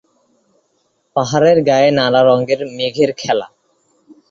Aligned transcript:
পাহাড়ের 1.15 1.57
গায়ে 1.67 1.89
নানা 1.97 2.21
রঙের 2.27 2.61
মেঘের 2.77 3.11
খেলা। 3.17 3.47